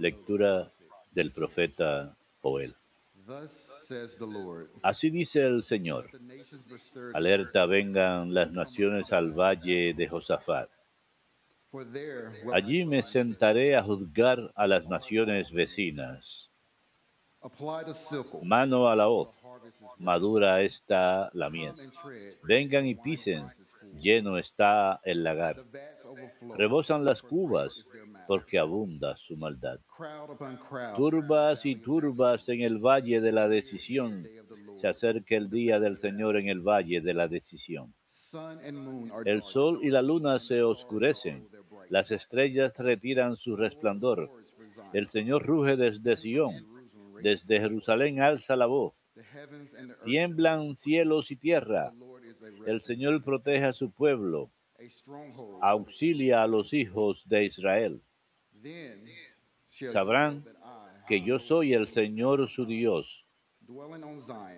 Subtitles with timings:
[0.00, 0.72] Lectura
[1.12, 2.74] del profeta Joel.
[3.26, 3.52] Thus
[3.86, 4.70] says the Lord.
[4.82, 6.10] Así dice el Señor.
[7.14, 10.70] Alerta, vengan las naciones al valle de Josafat.
[12.52, 16.48] Allí me sentaré a juzgar a las naciones vecinas.
[18.42, 19.36] Mano a la hoz,
[19.98, 21.74] madura está la mies.
[22.42, 23.46] Vengan y pisen,
[24.00, 25.64] lleno está el lagar.
[26.56, 27.72] Rebosan las cubas,
[28.26, 29.80] porque abunda su maldad.
[30.96, 34.26] Turbas y turbas en el valle de la decisión.
[34.80, 37.94] Se acerca el día del Señor en el valle de la decisión.
[39.24, 41.48] El sol y la luna se oscurecen,
[41.88, 44.30] las estrellas retiran su resplandor.
[44.92, 46.52] El Señor ruge desde Sión,
[47.22, 48.94] desde Jerusalén alza la voz.
[50.04, 51.92] Tiemblan cielos y tierra.
[52.66, 54.50] El Señor protege a su pueblo,
[55.60, 58.00] auxilia a los hijos de Israel.
[59.66, 60.44] Sabrán
[61.06, 63.24] que yo soy el Señor su Dios,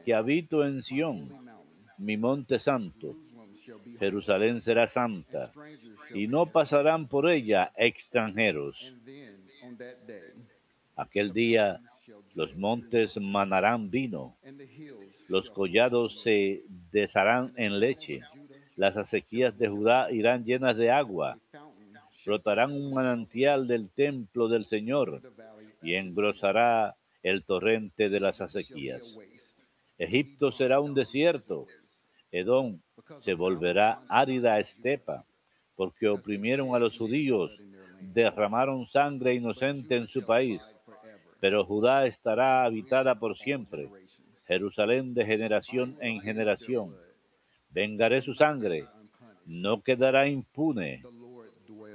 [0.04, 1.30] que habito en Sión,
[1.98, 3.16] mi monte santo.
[3.98, 5.52] Jerusalén será santa,
[6.14, 8.94] y no pasarán por ella extranjeros.
[10.96, 11.80] Aquel día
[12.34, 14.36] los montes manarán vino,
[15.28, 18.20] los collados se desharán en leche,
[18.76, 21.38] las acequias de Judá irán llenas de agua,
[22.24, 25.22] brotarán un manantial del templo del Señor
[25.82, 29.16] y engrosará el torrente de las acequias.
[29.98, 31.66] Egipto será un desierto,
[32.30, 32.80] Edom
[33.18, 35.24] se volverá árida estepa,
[35.74, 37.60] porque oprimieron a los judíos,
[38.00, 40.60] derramaron sangre inocente en su país,
[41.40, 43.88] pero Judá estará habitada por siempre,
[44.46, 46.88] Jerusalén de generación en generación.
[47.70, 48.86] Vengaré su sangre,
[49.46, 51.02] no quedará impune,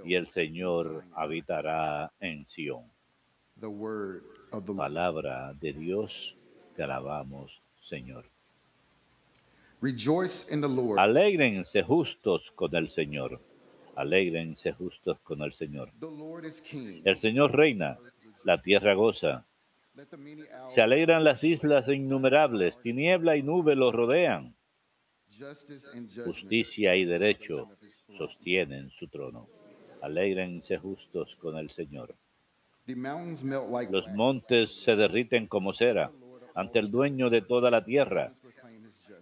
[0.03, 2.83] y el Señor habitará en Sión.
[4.77, 6.35] Palabra de Dios,
[6.75, 8.25] te alabamos, Señor.
[10.97, 13.39] Alégrense justos con el Señor.
[13.95, 15.91] Alégrense justos con el Señor.
[17.03, 17.97] El Señor reina,
[18.45, 19.45] la tierra goza.
[20.69, 24.55] Se alegran las islas innumerables, tiniebla y nube los rodean.
[26.25, 27.69] Justicia y derecho
[28.17, 29.47] sostienen su trono.
[30.01, 32.13] Alégrense justos con el Señor.
[33.91, 36.11] Los montes se derriten como cera
[36.53, 38.31] ante el dueño de toda la tierra.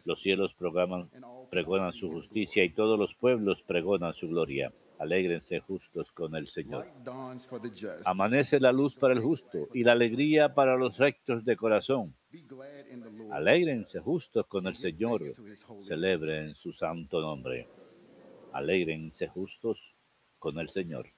[0.06, 1.08] Los cielos programan-
[1.50, 4.74] pregonan su justicia y todos los pueblos pregonan su gloria.
[5.04, 6.88] Alégrense justos con el Señor.
[8.06, 12.16] Amanece la luz para el justo y la alegría para los rectos de corazón.
[13.30, 15.22] Alégrense justos con el Señor.
[15.90, 17.68] Celebren su santo nombre.
[18.54, 19.78] Alégrense justos
[20.40, 21.10] con el Señor.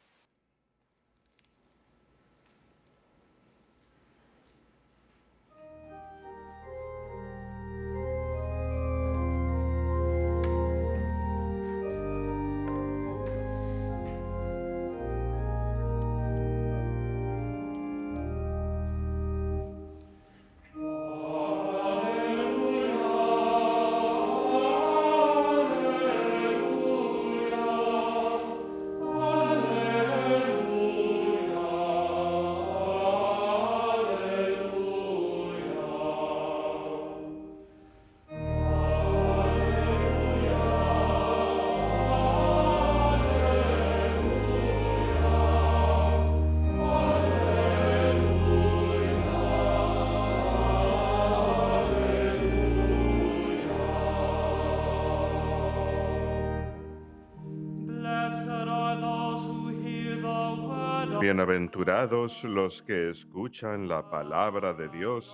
[61.19, 65.33] Bienaventurados los que escuchan la palabra de Dios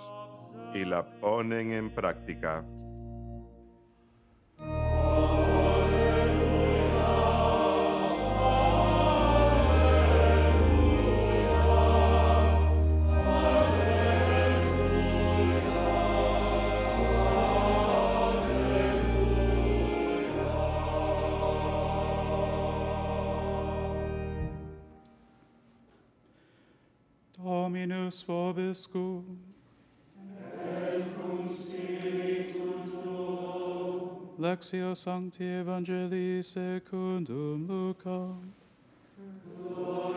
[0.74, 2.64] y la ponen en práctica.
[27.72, 29.24] Dominus vobiscum.
[30.18, 34.36] Et cum spiritu tuo.
[34.38, 38.54] Lexio Sancti Evangelii secundum Lucam.
[39.56, 40.11] Gloria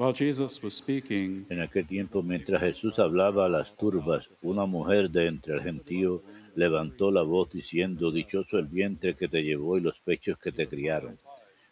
[0.00, 6.22] En aquel tiempo, mientras Jesús hablaba a las turbas, una mujer de entre el gentío
[6.54, 10.68] levantó la voz diciendo, Dichoso el vientre que te llevó y los pechos que te
[10.68, 11.18] criaron.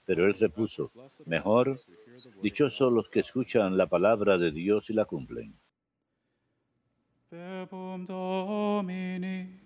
[0.06, 0.90] Pero él repuso,
[1.24, 1.80] Mejor,
[2.42, 5.54] dichosos los que escuchan la palabra de Dios y la cumplen.
[7.30, 9.60] Verbum Domini.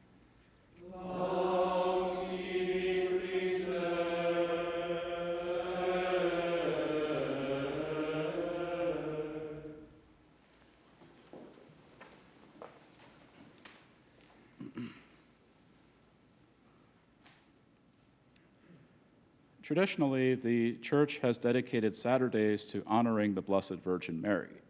[19.71, 24.63] Traditionally, the church has dedicated Saturdays to honoring the Blessed Virgin Mary.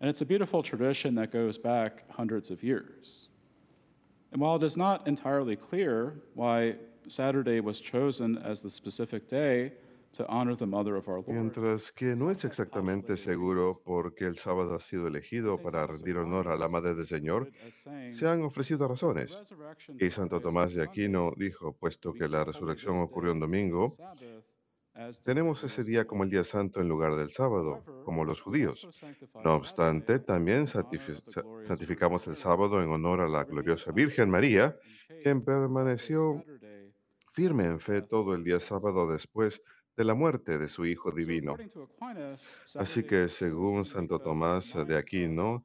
[0.00, 3.28] And it's a beautiful tradition that goes back hundreds of years.
[4.32, 6.76] And while it is not entirely clear why
[7.08, 9.72] Saturday was chosen as the specific day
[11.32, 16.16] Mientras que no es exactamente seguro por qué el sábado ha sido elegido para rendir
[16.16, 17.50] honor a la Madre del Señor,
[18.12, 19.30] se han ofrecido razones.
[19.98, 23.86] Y Santo Tomás de Aquino dijo, puesto que la resurrección ocurrió un domingo,
[25.22, 28.86] tenemos ese día como el día santo en lugar del sábado, como los judíos.
[29.44, 34.76] No obstante, también santifi- sa- santificamos el sábado en honor a la gloriosa Virgen María,
[35.22, 36.42] quien permaneció
[37.32, 41.56] firme en fe todo el día sábado después de la muerte de su Hijo divino.
[42.76, 45.64] Así que, según Santo Tomás de Aquino,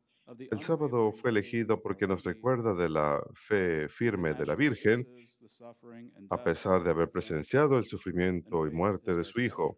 [0.51, 5.07] el sábado fue elegido porque nos recuerda de la fe firme de la Virgen,
[6.29, 9.77] a pesar de haber presenciado el sufrimiento y muerte de su Hijo.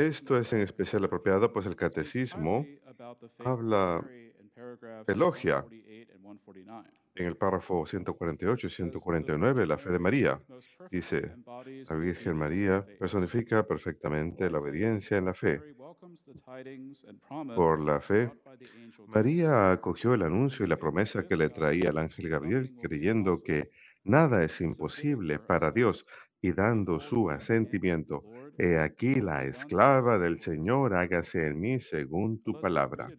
[0.00, 2.66] Esto es en especial apropiado, pues el catecismo
[3.38, 4.02] habla,
[5.06, 5.64] elogia
[7.14, 10.40] en el párrafo 148 y 149 la fe de María.
[10.90, 11.32] Dice,
[11.88, 15.60] la Virgen María personifica perfectamente la obediencia en la fe.
[17.54, 18.30] Por la fe,
[19.08, 23.70] María acogió el anuncio y la promesa que le traía el ángel Gabriel, creyendo que
[24.04, 26.06] nada es imposible para Dios
[26.40, 28.24] y dando su asentimiento.
[28.58, 33.10] He aquí la esclava del Señor, hágase en mí según tu palabra.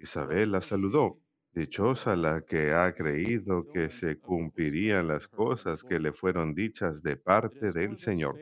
[0.00, 1.18] Isabel la saludó.
[1.52, 7.16] Dichosa la que ha creído que se cumplirían las cosas que le fueron dichas de
[7.16, 8.36] parte del Señor.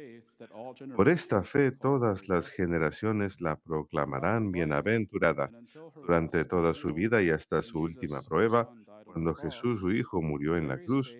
[0.94, 5.50] Por esta fe todas las generaciones la proclamarán bienaventurada.
[5.94, 8.68] Durante toda su vida y hasta su última prueba,
[9.04, 11.12] cuando Jesús su Hijo murió en la cruz,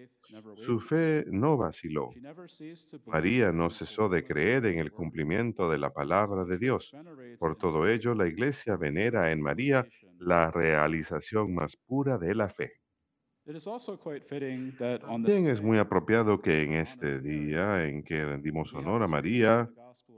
[0.56, 2.10] su fe no vaciló.
[3.06, 6.92] María no cesó de creer en el cumplimiento de la palabra de Dios.
[7.38, 9.86] Por todo ello, la Iglesia venera en María
[10.18, 12.72] la realización más pura de la fe.
[15.00, 19.70] También es muy apropiado que en este día en que rendimos honor a María,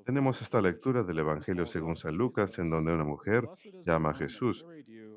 [0.05, 3.49] tenemos esta lectura del Evangelio según San Lucas, en donde una mujer
[3.85, 4.67] llama a Jesús,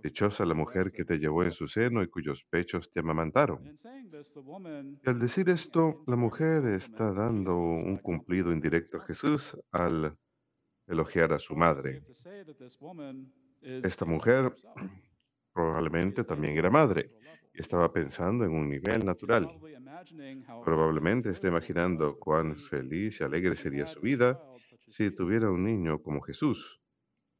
[0.03, 3.73] dichosa la mujer que te llevó en su seno y cuyos pechos te amamantaron.
[5.03, 10.15] Y al decir esto, la mujer está dando un cumplido indirecto a Jesús al
[10.85, 12.03] elogiar a su madre.
[13.59, 14.53] Esta mujer
[15.51, 17.09] probablemente también era madre
[17.53, 19.49] y estaba pensando en un nivel natural.
[20.63, 24.41] Probablemente esté imaginando cuán feliz y alegre sería su vida
[24.87, 26.81] si tuviera un niño como Jesús.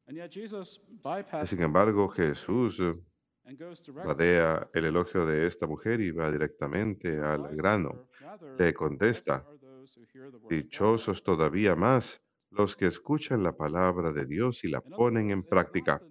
[0.08, 2.82] Y sin embargo, Jesús
[4.06, 8.08] vadea el elogio de esta mujer y va directamente al grano.
[8.58, 9.46] Le contesta,
[10.50, 12.22] dichosos todavía más
[12.52, 16.02] los que escuchan la palabra de Dios y la ponen en práctica.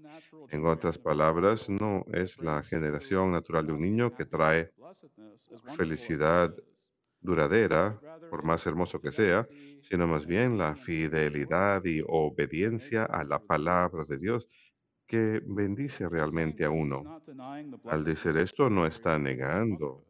[0.51, 4.71] En otras palabras, no es la generación natural de un niño que trae
[5.77, 6.55] felicidad
[7.21, 9.47] duradera, por más hermoso que sea,
[9.83, 14.49] sino más bien la fidelidad y obediencia a la palabra de Dios
[15.07, 17.21] que bendice realmente a uno.
[17.85, 20.07] Al decir esto, no está negando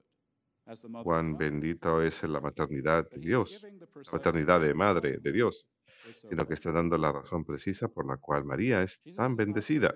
[1.03, 5.67] cuán bendita es la maternidad de Dios, la maternidad de madre de Dios,
[6.11, 9.95] sino que está dando la razón precisa por la cual María es tan bendecida.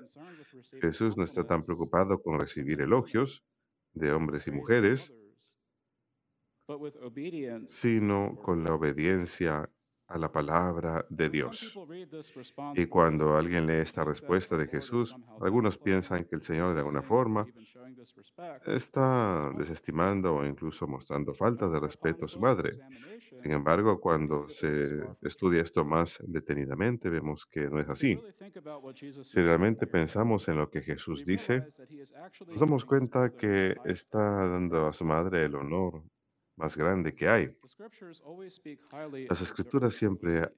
[0.80, 3.44] Jesús no está tan preocupado con recibir elogios
[3.92, 5.12] de hombres y mujeres,
[7.66, 9.70] sino con la obediencia
[10.08, 11.76] a la palabra de Dios.
[12.75, 17.02] Y cuando alguien lee esta respuesta de Jesús, algunos piensan que el Señor de alguna
[17.02, 17.46] forma
[18.66, 22.78] está desestimando o incluso mostrando falta de respeto a su madre.
[23.42, 28.18] Sin embargo, cuando se estudia esto más detenidamente, vemos que no es así.
[29.22, 31.66] Si realmente pensamos en lo que Jesús dice,
[32.46, 36.02] nos damos cuenta que está dando a su madre el honor
[36.56, 37.56] más grande que hay.
[39.28, 40.50] Las escrituras siempre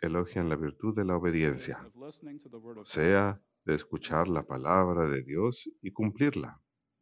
[0.00, 5.90] elogian la virtud de la obediencia, o sea, de escuchar la palabra de Dios y
[5.90, 6.58] cumplirla.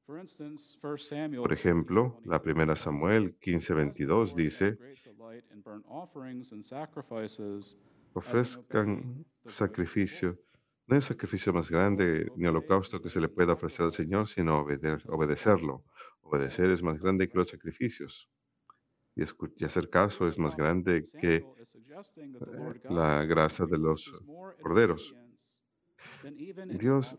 [0.07, 4.35] For instance, 1 Samuel Por ejemplo, la 15:22 primera Samuel "As the 15:22 Lord has
[4.35, 4.79] dice,
[8.15, 10.29] ofrezcan sacrificio.
[10.31, 10.39] Lord."
[10.87, 14.61] No hay sacrificio más grande ni holocausto que se le pueda ofrecer al Señor sino
[14.65, 15.85] obede- obedecerlo.
[16.23, 18.31] Obedecer es más grande que los sacrificios.
[19.19, 21.45] Y, hacer caso es más grande que eh,
[22.89, 24.11] la grasa de los
[24.63, 25.13] corderos.
[26.69, 27.17] Dios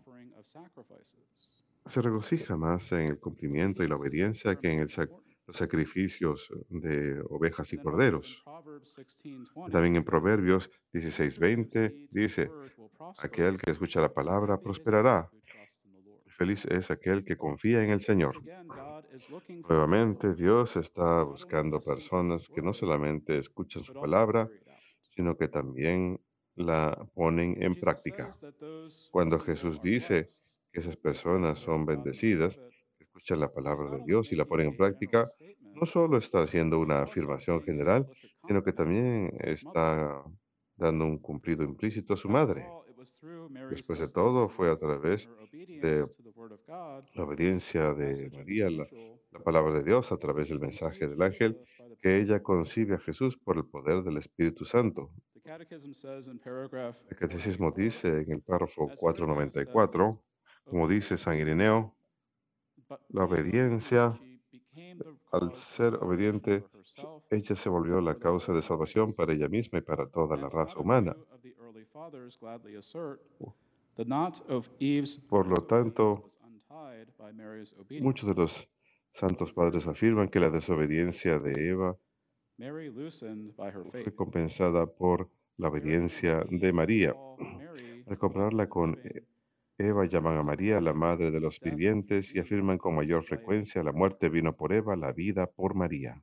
[1.85, 5.09] se regocija más en el cumplimiento y la obediencia que en el sac-
[5.47, 8.41] los sacrificios de ovejas y corderos.
[8.45, 12.49] Proverbs 16:20 También en Proverbios "Whoever 16:20 heeds the dice,
[13.17, 15.29] aquel que escucha la palabra prosperará.
[16.39, 18.33] Feliz es aquel que confía en el Señor.
[19.67, 24.49] Nuevamente, Dios está buscando personas que no solamente escuchan su palabra,
[25.09, 26.17] sino que también
[26.55, 28.31] la ponen en práctica.
[29.11, 30.29] Cuando Jesús dice
[30.71, 32.57] que esas personas son bendecidas,
[32.97, 35.29] escuchan la palabra de Dios y la ponen en práctica,
[35.73, 38.07] no solo está haciendo una afirmación general,
[38.47, 40.23] sino que también está
[40.77, 42.65] dando un cumplido implícito a su madre.
[43.69, 46.05] Después de todo, to fue a través de
[47.15, 48.85] la obediencia de María, la,
[49.43, 51.57] palabra de Dios, a través del mensaje del ángel,
[52.01, 52.99] que ella concibe a.
[52.99, 55.11] Jesús por el poder del Espíritu Santo.
[55.45, 55.67] El
[57.17, 60.21] catecismo 494, dice en el párrafo as Irenaeus says, 494,
[60.65, 61.95] como dice San Ireneo,
[63.09, 64.19] la obediencia,
[65.31, 66.63] al ser obediente,
[67.29, 70.79] ella se volvió la causa de salvación para ella misma y para toda la raza
[70.79, 71.15] humana.
[71.91, 73.21] Few of the early fathers gladly assert
[73.95, 76.29] the knot of Eve's Por lo tanto,
[78.01, 78.67] muchos de los
[79.13, 81.97] santos padres afirman que la desobediencia de Eva
[82.57, 87.15] Mary loosened by her fue compensada por la obediencia de María.
[88.07, 89.21] Al compararla con living,
[89.77, 93.93] Eva, llaman a María la madre de los vivientes y afirman con mayor frecuencia la
[93.93, 96.21] muerte vino por Eva, la vida por María.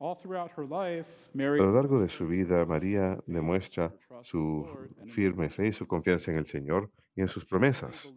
[0.00, 4.66] A lo largo de su vida, María demuestra su
[5.08, 8.08] firme fe y su confianza en el Señor y en sus promesas.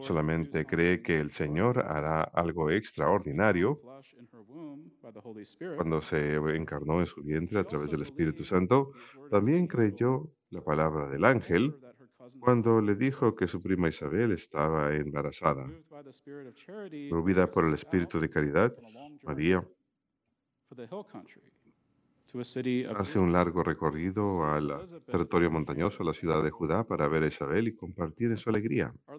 [0.00, 3.80] Solamente cree que el Señor hará algo extraordinario
[5.76, 8.92] cuando se encarnó en su vientre a través del Espíritu Santo.
[9.30, 11.74] También creyó la palabra del ángel
[12.40, 15.70] cuando le dijo que su prima Isabel estaba embarazada.
[17.10, 18.74] Movida por el espíritu de caridad,
[19.22, 19.62] María
[22.96, 26.50] hace un largo recorrido al territorio montañoso, a la ciudad de.
[26.50, 28.92] Judá, para ver a Isabel y compartir en su alegría.
[29.06, 29.16] La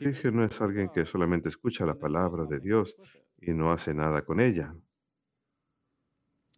[0.00, 2.96] Virgen no es alguien que solamente escucha la palabra de Dios
[3.40, 4.74] y no hace nada con ella.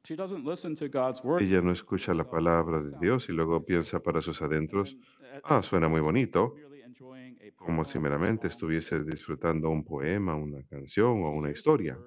[0.02, 3.32] She doesn't listen to God's word Ella no escucha la palabra "This de Dios y
[3.32, 4.96] luego nice." piensa para sus adentros,
[5.44, 6.54] a- ah, suena muy bonito,
[7.56, 11.98] como si meramente estuviese disfrutando un poema, una canción o una historia.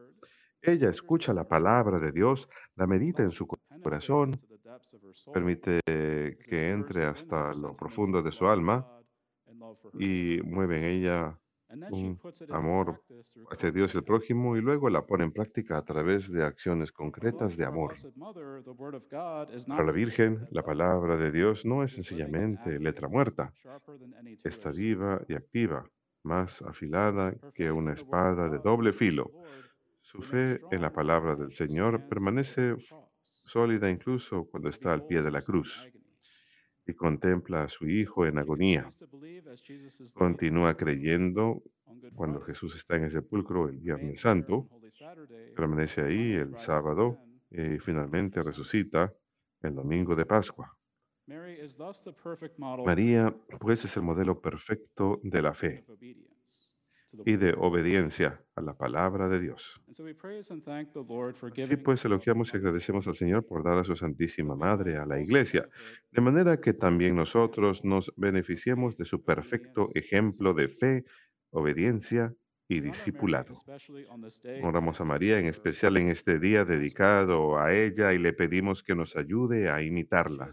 [0.65, 4.39] Ella escucha la palabra de Dios, la medita en su corazón,
[5.33, 8.87] permite que entre hasta lo profundo of de su alma
[9.99, 11.37] y mueve en ella
[11.91, 12.17] un
[12.51, 13.03] amor
[13.51, 16.93] hacia Dios y el prójimo y luego la pone en práctica a través de acciones
[16.93, 17.95] concretas de amor.
[19.67, 23.53] Para la Virgen, la palabra de Dios no es sencillamente letra muerta,
[24.43, 25.85] está viva y activa,
[26.23, 29.29] más afilada que una espada de doble filo.
[30.13, 32.75] Su fe en la palabra del Señor permanece
[33.47, 35.89] sólida incluso cuando and está al pie de la cruz
[36.85, 38.87] y contempla a su hijo en agonía.
[40.13, 41.63] Continúa creyendo
[42.13, 44.69] cuando Jesús está en el sepulcro el Viernes Santo,
[45.55, 47.17] permanece ahí el sábado
[47.49, 49.11] y finalmente resucita
[49.63, 50.77] el domingo de Pascua.
[52.85, 55.83] María, pues, es el modelo perfecto de la fe
[57.25, 59.81] y de obediencia a la palabra de Dios.
[61.63, 65.19] Así pues, elogiamos y agradecemos al Señor por dar a su Santísima Madre a la
[65.19, 65.67] Iglesia,
[66.11, 71.05] de manera que también nosotros nos beneficiemos de su perfecto ejemplo de fe,
[71.51, 72.33] obediencia
[72.67, 73.55] y discipulado.
[74.61, 78.95] Honramos a María en especial en este día dedicado a ella y le pedimos que
[78.95, 80.49] nos ayude a imitarla,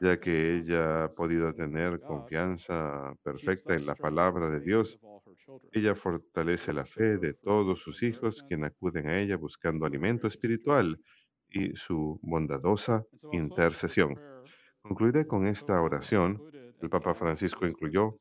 [0.00, 4.98] ya que ella ha podido tener confianza perfecta en la palabra de Dios.
[5.72, 10.26] Ella fortalece la fe de todos sus hijos quienes acuden a ella and buscando alimento
[10.26, 10.98] espiritual
[11.48, 14.18] y su bondadosa intercesión.
[14.82, 16.40] Concluiré con esta oración.
[16.80, 18.16] El Papa Francisco incluyó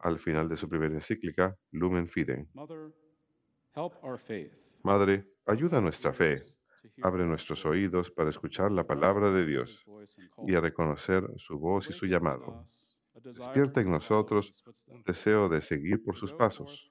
[0.00, 2.46] al final de su primera encíclica, Lumen Fidei.
[2.54, 2.92] Mother,
[3.74, 4.52] help our faith.
[4.82, 6.42] Madre, ayuda nuestra fe,
[7.02, 9.84] abre nuestros oídos para escuchar la palabra de Dios
[10.46, 12.64] y a reconocer su voz y su llamado.
[13.22, 16.88] Despierta en nosotros un deseo de seguir por sus pasos,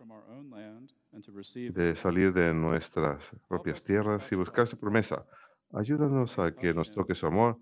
[1.52, 5.26] de salir de nuestras propias tierras y buscar su promesa.
[5.74, 7.58] Ayúdanos a que nos toque su amor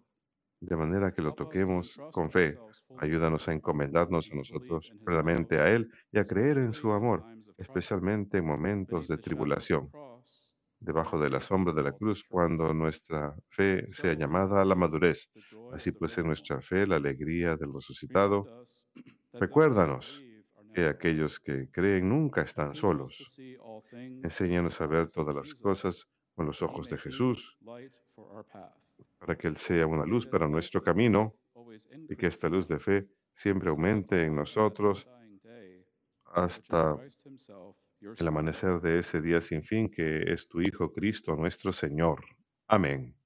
[0.60, 2.58] de manera que lo toquemos con fe.
[2.98, 7.24] Ayúdanos a encomendarnos a nosotros plenamente a Él y a creer en su amor,
[7.58, 9.90] especialmente en momentos de tribulación,
[10.80, 15.30] debajo de la sombra de la cruz, cuando nuestra fe sea llamada a la madurez.
[15.74, 18.46] Así pues, en nuestra fe la alegría del resucitado.
[19.34, 20.24] Recuérdanos
[20.74, 23.38] que aquellos que creen nunca están solos.
[23.92, 27.58] Enséñanos a ver todas las cosas con los ojos de Jesús
[29.18, 31.36] para que Él sea una luz para nuestro camino
[32.10, 35.08] y que esta luz de fe siempre aumente en nosotros
[36.26, 36.98] hasta
[38.00, 42.24] el amanecer de ese día sin fin que es tu Hijo Cristo nuestro Señor.
[42.68, 43.17] Amén.